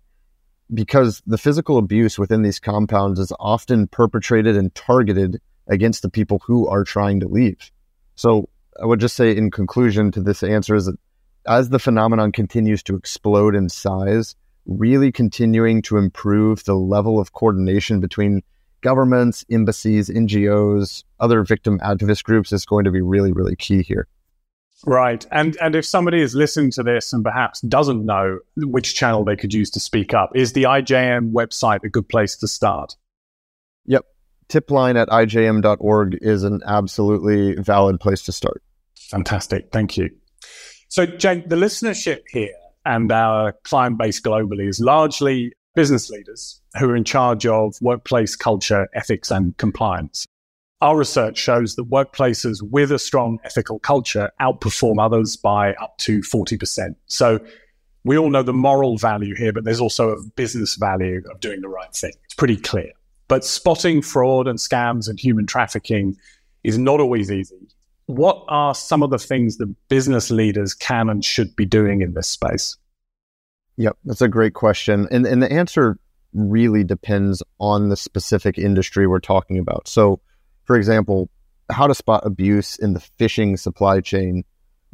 because 0.73 1.21
the 1.25 1.37
physical 1.37 1.77
abuse 1.77 2.19
within 2.19 2.41
these 2.41 2.59
compounds 2.59 3.19
is 3.19 3.33
often 3.39 3.87
perpetrated 3.87 4.55
and 4.55 4.73
targeted 4.75 5.41
against 5.67 6.01
the 6.01 6.09
people 6.09 6.39
who 6.45 6.67
are 6.67 6.83
trying 6.83 7.19
to 7.19 7.27
leave. 7.27 7.71
So 8.15 8.49
I 8.81 8.85
would 8.85 8.99
just 8.99 9.15
say 9.15 9.35
in 9.35 9.51
conclusion 9.51 10.11
to 10.11 10.21
this 10.21 10.43
answer 10.43 10.75
is 10.75 10.85
that 10.85 10.97
as 11.47 11.69
the 11.69 11.79
phenomenon 11.79 12.31
continues 12.31 12.83
to 12.83 12.95
explode 12.95 13.55
in 13.55 13.69
size, 13.69 14.35
really 14.65 15.11
continuing 15.11 15.81
to 15.83 15.97
improve 15.97 16.63
the 16.65 16.75
level 16.75 17.19
of 17.19 17.33
coordination 17.33 17.99
between 17.99 18.41
governments, 18.81 19.43
embassies, 19.49 20.09
NGOs, 20.09 21.03
other 21.19 21.43
victim 21.43 21.79
activist 21.79 22.23
groups 22.23 22.51
is 22.51 22.65
going 22.65 22.85
to 22.85 22.91
be 22.91 23.01
really, 23.01 23.31
really 23.31 23.55
key 23.55 23.81
here. 23.81 24.07
Right. 24.85 25.25
And 25.31 25.57
and 25.61 25.75
if 25.75 25.85
somebody 25.85 26.21
is 26.21 26.35
listening 26.35 26.71
to 26.71 26.83
this 26.83 27.11
and 27.11 27.23
perhaps 27.23 27.61
doesn't 27.61 28.05
know 28.05 28.39
which 28.55 28.95
channel 28.95 29.25
they 29.25 29.35
could 29.35 29.53
use 29.53 29.69
to 29.71 29.79
speak 29.79 30.13
up, 30.13 30.31
is 30.35 30.53
the 30.53 30.63
IJM 30.63 31.31
website 31.31 31.83
a 31.83 31.89
good 31.89 32.07
place 32.07 32.37
to 32.37 32.47
start? 32.47 32.95
Yep. 33.85 34.05
Tipline 34.47 34.95
at 34.95 35.09
ijm.org 35.09 36.17
is 36.21 36.43
an 36.43 36.61
absolutely 36.65 37.55
valid 37.61 37.99
place 37.99 38.23
to 38.23 38.31
start. 38.31 38.63
Fantastic. 38.95 39.69
Thank 39.71 39.97
you. 39.97 40.09
So, 40.87 41.05
Jake, 41.05 41.49
the 41.49 41.55
listenership 41.55 42.21
here 42.29 42.55
and 42.85 43.11
our 43.11 43.53
client 43.63 43.97
base 43.97 44.19
globally 44.21 44.67
is 44.67 44.79
largely 44.79 45.53
business 45.75 46.09
leaders 46.09 46.61
who 46.79 46.89
are 46.89 46.95
in 46.95 47.03
charge 47.03 47.45
of 47.45 47.75
workplace 47.81 48.35
culture, 48.35 48.87
ethics, 48.95 49.29
and 49.29 49.55
compliance. 49.57 50.25
Our 50.81 50.97
research 50.97 51.37
shows 51.37 51.75
that 51.75 51.89
workplaces 51.89 52.61
with 52.61 52.91
a 52.91 52.99
strong 52.99 53.39
ethical 53.43 53.79
culture 53.79 54.31
outperform 54.39 55.03
others 55.03 55.35
by 55.35 55.73
up 55.73 55.97
to 55.99 56.19
40%. 56.19 56.95
So 57.07 57.39
we 58.05 58.17
all 58.17 58.29
know 58.29 58.43
the 58.43 58.53
moral 58.53 58.97
value 58.97 59.35
here, 59.35 59.51
but 59.51 59.65
there's 59.65 59.81
also 59.81 60.11
a 60.11 60.23
business 60.35 60.75
value 60.75 61.21
of 61.29 61.41
doing 61.41 61.59
the 61.61 61.67
right 61.67 61.93
thing. 61.93 62.13
It's 62.23 62.33
pretty 62.33 62.55
clear. 62.55 62.91
But 63.27 63.43
spotting 63.43 64.01
fraud 64.01 64.47
and 64.47 64.57
scams 64.57 65.09
and 65.09 65.19
human 65.19 65.45
trafficking 65.45 66.15
is 66.63 66.77
not 66.77 66.99
always 67.01 67.29
easy. 67.29 67.67
What 68.05 68.43
are 68.47 68.73
some 68.73 69.03
of 69.03 69.11
the 69.11 69.19
things 69.19 69.57
that 69.57 69.67
business 69.89 70.31
leaders 70.31 70.73
can 70.73 71.09
and 71.09 71.23
should 71.23 71.55
be 71.55 71.65
doing 71.65 72.01
in 72.01 72.13
this 72.13 72.27
space? 72.27 72.75
Yep, 73.77 73.97
that's 74.05 74.21
a 74.21 74.27
great 74.27 74.55
question. 74.55 75.07
And, 75.11 75.27
and 75.27 75.43
the 75.43 75.51
answer 75.51 75.99
really 76.33 76.83
depends 76.83 77.43
on 77.59 77.89
the 77.89 77.97
specific 77.97 78.57
industry 78.57 79.07
we're 79.07 79.19
talking 79.19 79.59
about. 79.59 79.87
So, 79.87 80.21
for 80.69 80.75
example, 80.75 81.31
how 81.71 81.87
to 81.87 81.95
spot 81.95 82.27
abuse 82.27 82.77
in 82.77 82.93
the 82.93 82.99
fishing 82.99 83.57
supply 83.57 84.01
chain, 84.01 84.43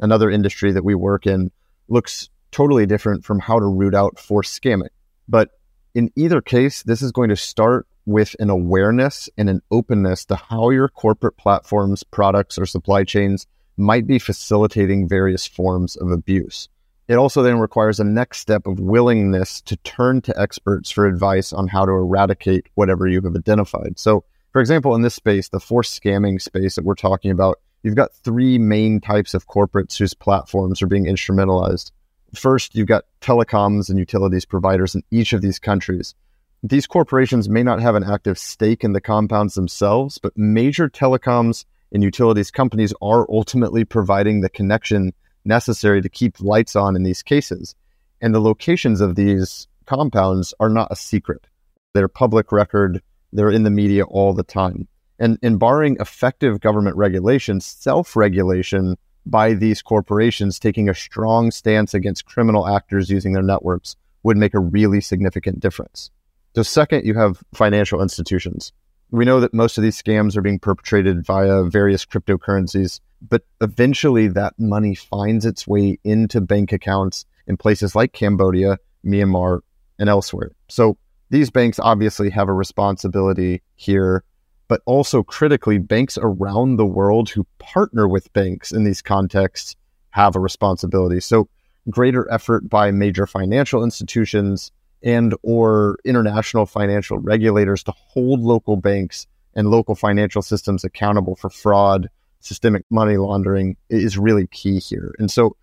another 0.00 0.30
industry 0.30 0.72
that 0.72 0.86
we 0.86 0.94
work 0.94 1.26
in, 1.26 1.50
looks 1.88 2.30
totally 2.50 2.86
different 2.86 3.26
from 3.26 3.38
how 3.38 3.58
to 3.58 3.66
root 3.66 3.94
out 3.94 4.18
forced 4.18 4.58
scamming. 4.62 4.88
But 5.28 5.50
in 5.94 6.10
either 6.16 6.40
case, 6.40 6.82
this 6.82 7.02
is 7.02 7.12
going 7.12 7.28
to 7.28 7.36
start 7.36 7.86
with 8.06 8.34
an 8.38 8.48
awareness 8.48 9.28
and 9.36 9.50
an 9.50 9.60
openness 9.70 10.24
to 10.24 10.36
how 10.36 10.70
your 10.70 10.88
corporate 10.88 11.36
platforms, 11.36 12.02
products, 12.02 12.56
or 12.56 12.64
supply 12.64 13.04
chains 13.04 13.46
might 13.76 14.06
be 14.06 14.18
facilitating 14.18 15.06
various 15.06 15.46
forms 15.46 15.94
of 15.96 16.10
abuse. 16.10 16.70
It 17.06 17.16
also 17.16 17.42
then 17.42 17.58
requires 17.58 18.00
a 18.00 18.04
next 18.04 18.38
step 18.38 18.66
of 18.66 18.80
willingness 18.80 19.60
to 19.60 19.76
turn 19.76 20.22
to 20.22 20.40
experts 20.40 20.90
for 20.90 21.06
advice 21.06 21.52
on 21.52 21.68
how 21.68 21.84
to 21.84 21.92
eradicate 21.92 22.68
whatever 22.76 23.06
you 23.06 23.20
have 23.20 23.36
identified. 23.36 23.98
So, 23.98 24.24
for 24.56 24.60
example, 24.60 24.94
in 24.94 25.02
this 25.02 25.14
space, 25.14 25.50
the 25.50 25.60
forced 25.60 26.02
scamming 26.02 26.40
space 26.40 26.76
that 26.76 26.84
we're 26.86 26.94
talking 26.94 27.30
about, 27.30 27.60
you've 27.82 27.94
got 27.94 28.14
three 28.14 28.56
main 28.56 29.02
types 29.02 29.34
of 29.34 29.46
corporates 29.46 29.98
whose 29.98 30.14
platforms 30.14 30.80
are 30.80 30.86
being 30.86 31.04
instrumentalized. 31.04 31.90
First, 32.34 32.74
you've 32.74 32.86
got 32.86 33.04
telecoms 33.20 33.90
and 33.90 33.98
utilities 33.98 34.46
providers 34.46 34.94
in 34.94 35.02
each 35.10 35.34
of 35.34 35.42
these 35.42 35.58
countries. 35.58 36.14
These 36.62 36.86
corporations 36.86 37.50
may 37.50 37.62
not 37.62 37.82
have 37.82 37.96
an 37.96 38.04
active 38.04 38.38
stake 38.38 38.82
in 38.82 38.94
the 38.94 39.00
compounds 39.02 39.56
themselves, 39.56 40.16
but 40.16 40.32
major 40.38 40.88
telecoms 40.88 41.66
and 41.92 42.02
utilities 42.02 42.50
companies 42.50 42.94
are 43.02 43.26
ultimately 43.30 43.84
providing 43.84 44.40
the 44.40 44.48
connection 44.48 45.12
necessary 45.44 46.00
to 46.00 46.08
keep 46.08 46.40
lights 46.40 46.74
on 46.74 46.96
in 46.96 47.02
these 47.02 47.22
cases. 47.22 47.74
And 48.22 48.34
the 48.34 48.40
locations 48.40 49.02
of 49.02 49.16
these 49.16 49.68
compounds 49.84 50.54
are 50.58 50.70
not 50.70 50.88
a 50.90 50.96
secret. 50.96 51.46
They're 51.92 52.08
public 52.08 52.52
record, 52.52 53.02
they're 53.32 53.50
in 53.50 53.64
the 53.64 53.70
media 53.70 54.04
all 54.04 54.32
the 54.32 54.42
time. 54.42 54.88
And 55.18 55.38
in 55.42 55.58
barring 55.58 55.96
effective 56.00 56.60
government 56.60 56.96
regulation, 56.96 57.60
self 57.60 58.16
regulation 58.16 58.96
by 59.24 59.54
these 59.54 59.82
corporations 59.82 60.58
taking 60.58 60.88
a 60.88 60.94
strong 60.94 61.50
stance 61.50 61.94
against 61.94 62.26
criminal 62.26 62.68
actors 62.68 63.10
using 63.10 63.32
their 63.32 63.42
networks 63.42 63.96
would 64.22 64.36
make 64.36 64.54
a 64.54 64.60
really 64.60 65.00
significant 65.00 65.60
difference. 65.60 66.10
So, 66.54 66.62
second, 66.62 67.04
you 67.04 67.14
have 67.14 67.42
financial 67.54 68.02
institutions. 68.02 68.72
We 69.10 69.24
know 69.24 69.40
that 69.40 69.54
most 69.54 69.78
of 69.78 69.82
these 69.82 70.00
scams 70.00 70.36
are 70.36 70.42
being 70.42 70.58
perpetrated 70.58 71.24
via 71.24 71.64
various 71.64 72.04
cryptocurrencies 72.04 73.00
but 73.28 73.42
eventually 73.60 74.28
that 74.28 74.54
money 74.58 74.94
finds 74.94 75.44
its 75.44 75.66
way 75.66 75.98
into 76.04 76.40
bank 76.40 76.72
accounts 76.72 77.24
in 77.46 77.56
places 77.56 77.94
like 77.94 78.12
Cambodia, 78.12 78.78
Myanmar, 79.04 79.60
and 79.98 80.08
elsewhere. 80.08 80.52
So 80.68 80.98
these 81.30 81.50
banks 81.50 81.78
obviously 81.78 82.30
have 82.30 82.48
a 82.48 82.52
responsibility 82.52 83.62
here, 83.74 84.24
but 84.68 84.80
also 84.86 85.22
critically, 85.22 85.78
banks 85.78 86.18
around 86.20 86.76
the 86.76 86.86
world 86.86 87.30
who 87.30 87.46
partner 87.58 88.08
with 88.08 88.32
banks 88.32 88.72
in 88.72 88.84
these 88.84 89.02
contexts 89.02 89.76
have 90.10 90.36
a 90.36 90.40
responsibility. 90.40 91.20
So 91.20 91.48
greater 91.90 92.30
effort 92.32 92.68
by 92.68 92.90
major 92.90 93.26
financial 93.26 93.84
institutions 93.84 94.72
and 95.02 95.34
or 95.42 95.98
international 96.04 96.66
financial 96.66 97.18
regulators 97.18 97.82
to 97.84 97.92
hold 97.92 98.40
local 98.40 98.76
banks 98.76 99.26
and 99.54 99.70
local 99.70 99.94
financial 99.94 100.42
systems 100.42 100.84
accountable 100.84 101.36
for 101.36 101.50
fraud 101.50 102.08
systemic 102.40 102.84
money 102.90 103.16
laundering 103.16 103.76
is 103.88 104.18
really 104.18 104.46
key 104.48 104.78
here. 104.78 105.14
And 105.18 105.30
so, 105.30 105.56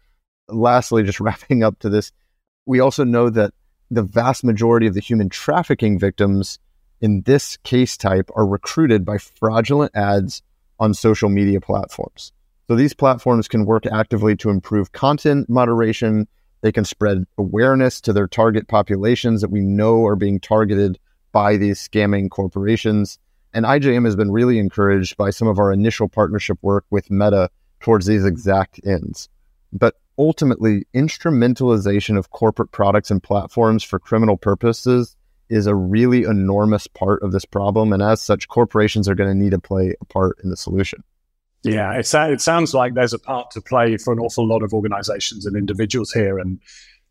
lastly, 0.49 1.03
just 1.03 1.19
wrapping 1.21 1.63
up 1.63 1.79
to 1.79 1.89
this, 1.89 2.11
we 2.65 2.79
also 2.79 3.03
know 3.03 3.29
that 3.29 3.53
the 3.93 4.03
vast 4.03 4.43
majority 4.43 4.87
of 4.87 4.93
the 4.93 4.99
human 4.99 5.29
trafficking 5.29 5.99
victims 5.99 6.59
in 7.01 7.21
this 7.23 7.57
case 7.57 7.97
type 7.97 8.29
are 8.35 8.45
recruited 8.45 9.05
by 9.05 9.17
fraudulent 9.17 9.95
ads 9.95 10.41
on 10.79 10.93
social 10.93 11.29
media 11.29 11.59
platforms. 11.59 12.31
So 12.67 12.75
these 12.75 12.93
platforms 12.93 13.47
can 13.47 13.65
work 13.65 13.85
actively 13.85 14.35
to 14.37 14.49
improve 14.49 14.93
content 14.93 15.49
moderation. 15.49 16.27
They 16.61 16.71
can 16.71 16.85
spread 16.85 17.25
awareness 17.37 17.99
to 18.01 18.13
their 18.13 18.27
target 18.27 18.67
populations 18.67 19.41
that 19.41 19.51
we 19.51 19.59
know 19.59 20.05
are 20.05 20.15
being 20.15 20.39
targeted 20.39 20.97
by 21.33 21.57
these 21.57 21.85
scamming 21.85 22.29
corporations. 22.29 23.19
And 23.53 23.65
IJM 23.65 24.05
has 24.05 24.15
been 24.15 24.31
really 24.31 24.57
encouraged 24.57 25.17
by 25.17 25.29
some 25.29 25.47
of 25.47 25.59
our 25.59 25.73
initial 25.73 26.07
partnership 26.07 26.57
work 26.61 26.85
with 26.89 27.11
Meta 27.11 27.49
towards 27.81 28.05
these 28.05 28.25
exact 28.25 28.79
ends. 28.85 29.27
But 29.73 29.95
ultimately, 30.17 30.85
instrumentalization 30.93 32.17
of 32.17 32.31
corporate 32.31 32.71
products 32.71 33.11
and 33.11 33.21
platforms 33.21 33.83
for 33.83 33.99
criminal 33.99 34.37
purposes 34.37 35.15
is 35.49 35.67
a 35.67 35.75
really 35.75 36.23
enormous 36.23 36.87
part 36.87 37.21
of 37.21 37.31
this 37.31 37.45
problem. 37.45 37.93
And 37.93 38.01
as 38.01 38.21
such, 38.21 38.47
corporations 38.47 39.07
are 39.07 39.15
going 39.15 39.29
to 39.29 39.35
need 39.35 39.51
to 39.51 39.59
play 39.59 39.95
a 40.01 40.05
part 40.05 40.37
in 40.43 40.49
the 40.49 40.57
solution. 40.57 41.03
Yeah, 41.63 41.93
it, 41.93 42.11
it 42.13 42.41
sounds 42.41 42.73
like 42.73 42.93
there's 42.93 43.13
a 43.13 43.19
part 43.19 43.51
to 43.51 43.61
play 43.61 43.97
for 43.97 44.11
an 44.11 44.19
awful 44.19 44.47
lot 44.47 44.63
of 44.63 44.73
organizations 44.73 45.45
and 45.45 45.55
individuals 45.55 46.11
here. 46.11 46.39
And 46.39 46.59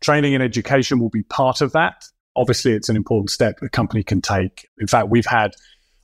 training 0.01 0.35
and 0.35 0.43
education 0.43 0.99
will 0.99 1.09
be 1.09 1.23
part 1.23 1.61
of 1.61 1.71
that. 1.71 2.05
Obviously, 2.35 2.73
it's 2.73 2.89
an 2.89 2.95
important 2.95 3.29
step 3.29 3.59
a 3.61 3.69
company 3.69 4.03
can 4.03 4.21
take. 4.21 4.67
In 4.79 4.87
fact, 4.87 5.09
we've 5.09 5.25
had 5.25 5.51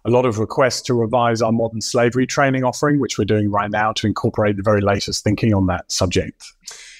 a 0.05 0.09
lot 0.09 0.25
of 0.25 0.39
requests 0.39 0.81
to 0.83 0.93
revise 0.93 1.41
our 1.41 1.51
modern 1.51 1.81
slavery 1.81 2.25
training 2.25 2.63
offering, 2.63 2.99
which 2.99 3.17
we're 3.17 3.25
doing 3.25 3.51
right 3.51 3.69
now 3.69 3.91
to 3.93 4.07
incorporate 4.07 4.55
the 4.55 4.63
very 4.63 4.81
latest 4.81 5.23
thinking 5.23 5.53
on 5.53 5.67
that 5.67 5.91
subject. 5.91 6.43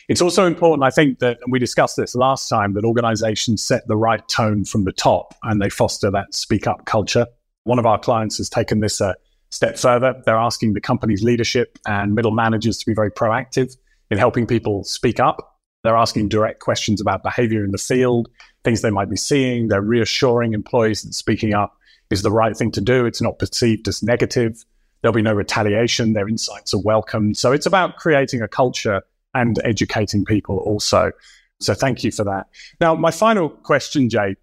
It's 0.10 0.22
also 0.22 0.48
important, 0.48 0.84
I 0.84 0.90
think, 0.90 1.20
that, 1.20 1.38
we 1.48 1.60
discussed 1.60 1.96
this 1.96 2.16
last 2.16 2.50
time, 2.50 2.74
that 2.74 2.84
organizations 2.84 3.64
set 3.64 3.88
the 3.88 3.96
right 3.96 4.28
tone 4.28 4.66
from 4.66 4.84
the 4.84 4.92
top 4.92 5.36
and 5.44 5.62
they 5.62 5.70
foster 5.70 6.10
that 6.10 6.34
speak 6.34 6.66
up 6.66 6.86
culture. 6.86 7.28
One 7.64 7.78
of 7.78 7.86
our 7.86 8.00
clients 8.00 8.38
has 8.38 8.50
taken 8.50 8.80
this 8.80 9.00
a 9.02 9.16
step 9.52 9.78
further. 9.78 10.20
They're 10.26 10.36
asking 10.36 10.74
the 10.74 10.82
company's 10.82 11.22
leadership 11.22 11.78
and 11.86 12.16
middle 12.16 12.32
managers 12.32 12.80
to 12.80 12.86
be 12.88 12.96
very 12.96 13.12
proactive 13.12 13.78
in 14.10 14.18
helping 14.18 14.48
people 14.48 14.84
speak 14.84 15.20
up. 15.20 15.60
They're 15.84 15.96
asking 15.96 16.30
direct 16.30 16.60
questions 16.60 17.00
about 17.00 17.22
behavior 17.22 17.64
in 17.64 17.70
the 17.70 17.78
field, 17.78 18.30
things 18.64 18.82
they 18.82 18.90
might 18.90 19.12
be 19.12 19.16
seeing. 19.16 19.68
They're 19.68 19.82
reassuring 19.82 20.54
employees 20.54 21.04
that 21.04 21.14
speaking 21.14 21.54
up 21.54 21.78
is 22.10 22.24
the 22.24 22.32
right 22.32 22.58
thing 22.58 22.72
to 22.72 22.82
do. 22.82 23.06
It's 23.06 23.22
not 23.22 23.38
perceived 23.38 23.88
as 23.88 24.02
negative. 24.02 24.66
There'll 25.02 25.14
be 25.14 25.22
no 25.22 25.34
retaliation. 25.34 26.14
Their 26.14 26.28
insights 26.28 26.74
are 26.74 26.82
welcomed. 26.82 27.38
So 27.38 27.52
it's 27.52 27.68
about 27.68 27.98
creating 27.98 28.42
a 28.42 28.48
culture 28.48 29.04
and 29.34 29.60
educating 29.64 30.26
people 30.26 30.58
also. 30.58 31.12
So 31.60 31.74
thank 31.74 32.04
you 32.04 32.12
for 32.12 32.24
that. 32.24 32.48
Now, 32.80 32.96
my 32.96 33.12
final 33.12 33.50
question, 33.50 34.10
Jake. 34.10 34.38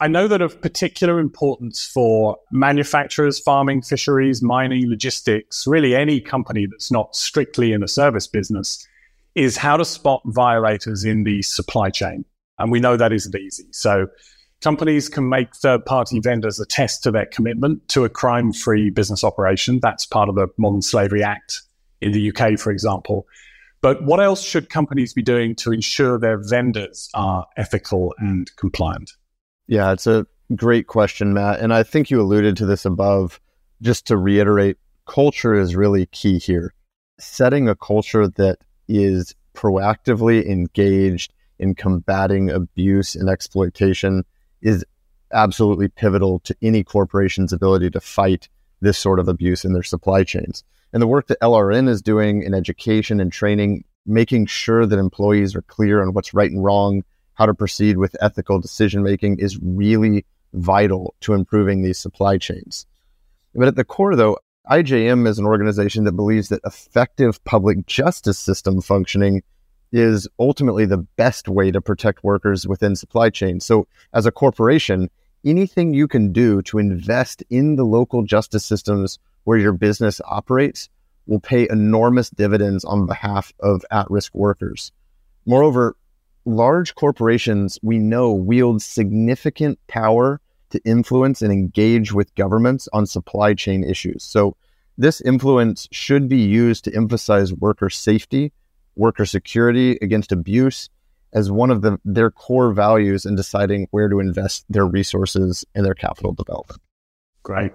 I 0.00 0.08
know 0.08 0.26
that 0.26 0.42
of 0.42 0.60
particular 0.60 1.20
importance 1.20 1.86
for 1.86 2.36
manufacturers, 2.50 3.38
farming, 3.38 3.82
fisheries, 3.82 4.42
mining, 4.42 4.88
logistics, 4.90 5.64
really 5.66 5.94
any 5.94 6.20
company 6.20 6.66
that's 6.66 6.90
not 6.90 7.14
strictly 7.14 7.72
in 7.72 7.84
a 7.84 7.88
service 7.88 8.26
business, 8.26 8.86
is 9.36 9.56
how 9.56 9.76
to 9.76 9.84
spot 9.84 10.20
violators 10.26 11.04
in 11.04 11.22
the 11.22 11.40
supply 11.42 11.88
chain. 11.88 12.24
And 12.58 12.72
we 12.72 12.80
know 12.80 12.96
that 12.96 13.12
isn't 13.12 13.34
easy. 13.36 13.66
So 13.70 14.08
Companies 14.62 15.08
can 15.08 15.28
make 15.28 15.56
third 15.56 15.84
party 15.84 16.20
vendors 16.20 16.60
attest 16.60 17.02
to 17.02 17.10
their 17.10 17.26
commitment 17.26 17.88
to 17.88 18.04
a 18.04 18.08
crime 18.08 18.52
free 18.52 18.90
business 18.90 19.24
operation. 19.24 19.80
That's 19.82 20.06
part 20.06 20.28
of 20.28 20.36
the 20.36 20.46
Modern 20.56 20.82
Slavery 20.82 21.24
Act 21.24 21.62
in 22.00 22.12
the 22.12 22.30
UK, 22.30 22.56
for 22.60 22.70
example. 22.70 23.26
But 23.82 24.04
what 24.04 24.20
else 24.20 24.42
should 24.42 24.70
companies 24.70 25.12
be 25.12 25.22
doing 25.22 25.56
to 25.56 25.72
ensure 25.72 26.18
their 26.18 26.38
vendors 26.38 27.10
are 27.14 27.46
ethical 27.56 28.14
and 28.18 28.48
compliant? 28.56 29.10
Yeah, 29.66 29.92
it's 29.92 30.06
a 30.06 30.24
great 30.54 30.86
question, 30.86 31.34
Matt. 31.34 31.58
And 31.60 31.74
I 31.74 31.82
think 31.82 32.08
you 32.08 32.20
alluded 32.20 32.56
to 32.58 32.66
this 32.66 32.84
above. 32.84 33.40
Just 33.82 34.06
to 34.06 34.16
reiterate, 34.16 34.78
culture 35.06 35.54
is 35.54 35.74
really 35.74 36.06
key 36.06 36.38
here. 36.38 36.72
Setting 37.18 37.68
a 37.68 37.74
culture 37.74 38.28
that 38.28 38.58
is 38.88 39.34
proactively 39.54 40.46
engaged 40.46 41.32
in 41.58 41.74
combating 41.74 42.50
abuse 42.50 43.16
and 43.16 43.28
exploitation 43.28 44.24
is 44.60 44.84
absolutely 45.32 45.88
pivotal 45.88 46.38
to 46.40 46.54
any 46.62 46.84
corporation's 46.84 47.52
ability 47.52 47.90
to 47.90 48.00
fight 48.00 48.48
this 48.80 48.98
sort 48.98 49.18
of 49.18 49.28
abuse 49.28 49.64
in 49.64 49.72
their 49.72 49.82
supply 49.82 50.22
chains. 50.22 50.62
And 50.92 51.00
the 51.00 51.06
work 51.06 51.28
that 51.28 51.40
LRN 51.40 51.88
is 51.88 52.02
doing 52.02 52.42
in 52.42 52.54
education 52.54 53.20
and 53.20 53.32
training, 53.32 53.84
making 54.06 54.46
sure 54.46 54.84
that 54.86 54.98
employees 54.98 55.54
are 55.54 55.62
clear 55.62 56.02
on 56.02 56.12
what's 56.12 56.34
right 56.34 56.50
and 56.50 56.62
wrong, 56.62 57.02
how 57.34 57.46
to 57.46 57.54
proceed 57.54 57.96
with 57.96 58.16
ethical 58.20 58.60
decision 58.60 59.02
making 59.02 59.38
is 59.38 59.58
really 59.62 60.24
vital 60.52 61.14
to 61.20 61.32
improving 61.32 61.82
these 61.82 61.98
supply 61.98 62.36
chains. 62.36 62.86
But 63.54 63.68
at 63.68 63.76
the 63.76 63.84
core, 63.84 64.16
though, 64.16 64.38
IJM 64.70 65.26
is 65.26 65.38
an 65.38 65.46
organization 65.46 66.04
that 66.04 66.12
believes 66.12 66.48
that 66.48 66.60
effective 66.64 67.42
public 67.44 67.86
justice 67.86 68.38
system 68.38 68.80
functioning 68.80 69.42
is 69.92 70.28
ultimately 70.38 70.86
the 70.86 70.98
best 71.16 71.48
way 71.48 71.70
to 71.70 71.80
protect 71.80 72.24
workers 72.24 72.66
within 72.66 72.96
supply 72.96 73.28
chains. 73.28 73.64
So, 73.64 73.86
as 74.14 74.24
a 74.24 74.32
corporation, 74.32 75.10
anything 75.44 75.92
you 75.92 76.06
can 76.08 76.32
do 76.32 76.62
to 76.62 76.78
invest 76.78 77.42
in 77.50 77.76
the 77.76 77.84
local 77.84 78.22
justice 78.22 78.64
systems 78.64 79.18
where 79.44 79.58
your 79.58 79.72
business 79.72 80.20
operates 80.24 80.88
will 81.26 81.40
pay 81.40 81.68
enormous 81.68 82.30
dividends 82.30 82.84
on 82.84 83.06
behalf 83.06 83.52
of 83.60 83.84
at 83.90 84.10
risk 84.10 84.34
workers. 84.34 84.92
Moreover, 85.46 85.96
large 86.44 86.94
corporations 86.94 87.78
we 87.82 87.98
know 87.98 88.32
wield 88.32 88.82
significant 88.82 89.78
power 89.86 90.40
to 90.70 90.80
influence 90.84 91.42
and 91.42 91.52
engage 91.52 92.12
with 92.12 92.34
governments 92.34 92.88
on 92.92 93.06
supply 93.06 93.54
chain 93.54 93.84
issues. 93.84 94.24
So, 94.24 94.56
this 94.98 95.22
influence 95.22 95.88
should 95.90 96.28
be 96.28 96.40
used 96.40 96.84
to 96.84 96.94
emphasize 96.94 97.52
worker 97.52 97.88
safety, 97.88 98.52
worker 98.94 99.24
security 99.24 99.98
against 100.02 100.32
abuse 100.32 100.90
as 101.32 101.50
one 101.50 101.70
of 101.70 101.80
the, 101.80 101.98
their 102.04 102.30
core 102.30 102.72
values 102.72 103.24
in 103.24 103.34
deciding 103.34 103.88
where 103.90 104.08
to 104.08 104.20
invest 104.20 104.66
their 104.68 104.86
resources 104.86 105.64
and 105.74 105.84
their 105.84 105.94
capital 105.94 106.32
development. 106.32 106.80
Great. 107.42 107.72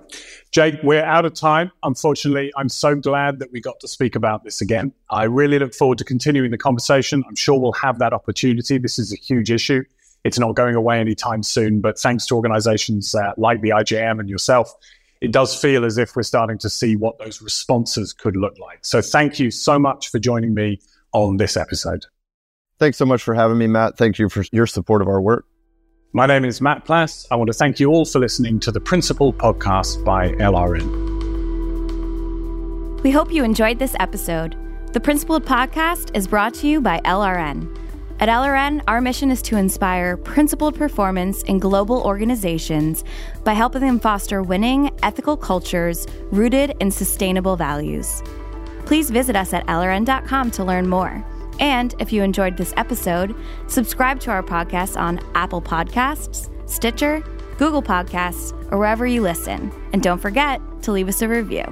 Jake, 0.51 0.75
we're 0.81 1.03
out 1.03 1.25
of 1.25 1.33
time. 1.33 1.71
Unfortunately, 1.83 2.51
I'm 2.55 2.69
so 2.69 2.95
glad 2.95 3.39
that 3.39 3.51
we 3.51 3.59
got 3.59 3.79
to 3.81 3.87
speak 3.87 4.15
about 4.15 4.45
this 4.45 4.61
again. 4.61 4.93
I 5.09 5.23
really 5.23 5.59
look 5.59 5.73
forward 5.73 5.97
to 5.97 6.05
continuing 6.05 6.51
the 6.51 6.57
conversation. 6.57 7.23
I'm 7.27 7.35
sure 7.35 7.59
we'll 7.59 7.73
have 7.73 7.99
that 7.99 8.13
opportunity. 8.13 8.77
This 8.77 8.97
is 8.97 9.11
a 9.11 9.17
huge 9.17 9.51
issue. 9.51 9.83
It's 10.23 10.39
not 10.39 10.55
going 10.55 10.75
away 10.75 10.99
anytime 10.99 11.43
soon, 11.43 11.81
but 11.81 11.99
thanks 11.99 12.25
to 12.27 12.35
organizations 12.35 13.13
uh, 13.13 13.33
like 13.37 13.61
the 13.61 13.69
IJM 13.69 14.19
and 14.19 14.29
yourself, 14.29 14.73
it 15.21 15.31
does 15.31 15.59
feel 15.59 15.83
as 15.83 15.97
if 15.97 16.15
we're 16.15 16.23
starting 16.23 16.57
to 16.59 16.69
see 16.69 16.95
what 16.95 17.17
those 17.19 17.41
responses 17.41 18.13
could 18.13 18.37
look 18.37 18.57
like. 18.59 18.79
So 18.83 19.01
thank 19.01 19.39
you 19.39 19.51
so 19.51 19.77
much 19.77 20.09
for 20.09 20.19
joining 20.19 20.53
me 20.53 20.79
on 21.11 21.37
this 21.37 21.57
episode. 21.57 22.05
Thanks 22.79 22.97
so 22.97 23.05
much 23.05 23.23
for 23.23 23.33
having 23.33 23.57
me, 23.57 23.67
Matt. 23.67 23.97
Thank 23.97 24.19
you 24.19 24.29
for 24.29 24.45
your 24.51 24.67
support 24.67 25.01
of 25.01 25.07
our 25.07 25.21
work. 25.21 25.45
My 26.17 26.25
name 26.25 26.45
is 26.45 26.61
Matt 26.61 26.83
Plass. 26.83 27.27
I 27.29 27.35
want 27.35 27.47
to 27.49 27.53
thank 27.53 27.79
you 27.79 27.91
all 27.91 28.03
for 28.03 28.17
listening 28.17 28.59
to 28.61 28.71
the 28.71 28.79
Principled 28.79 29.37
podcast 29.37 30.03
by 30.03 30.29
LRN. 30.29 30.87
We 33.03 33.11
hope 33.11 33.31
you 33.31 33.43
enjoyed 33.43 33.77
this 33.77 33.95
episode. 33.99 34.57
The 34.93 34.99
Principled 34.99 35.45
podcast 35.45 36.17
is 36.17 36.25
brought 36.25 36.55
to 36.55 36.67
you 36.67 36.81
by 36.81 37.01
LRN. 37.01 37.71
At 38.19 38.29
LRN, 38.29 38.81
our 38.87 38.99
mission 38.99 39.29
is 39.29 39.43
to 39.43 39.57
inspire 39.57 40.17
principled 40.17 40.73
performance 40.73 41.43
in 41.43 41.59
global 41.59 42.01
organizations 42.01 43.03
by 43.43 43.53
helping 43.53 43.81
them 43.81 43.99
foster 43.99 44.41
winning, 44.41 44.89
ethical 45.03 45.37
cultures 45.37 46.07
rooted 46.31 46.73
in 46.79 46.89
sustainable 46.89 47.55
values. 47.55 48.23
Please 48.87 49.11
visit 49.11 49.35
us 49.35 49.53
at 49.53 49.67
LRN.com 49.67 50.49
to 50.49 50.63
learn 50.63 50.89
more. 50.89 51.23
And 51.59 51.95
if 51.99 52.13
you 52.13 52.23
enjoyed 52.23 52.57
this 52.57 52.73
episode, 52.77 53.35
subscribe 53.67 54.19
to 54.21 54.31
our 54.31 54.43
podcast 54.43 54.99
on 54.99 55.19
Apple 55.35 55.61
Podcasts, 55.61 56.49
Stitcher, 56.69 57.23
Google 57.57 57.81
Podcasts, 57.81 58.53
or 58.71 58.77
wherever 58.77 59.07
you 59.07 59.21
listen. 59.21 59.71
And 59.93 60.03
don't 60.03 60.19
forget 60.19 60.61
to 60.83 60.91
leave 60.91 61.07
us 61.07 61.21
a 61.21 61.27
review. 61.27 61.65